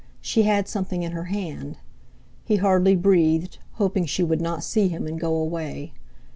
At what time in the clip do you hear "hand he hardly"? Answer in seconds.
1.25-2.95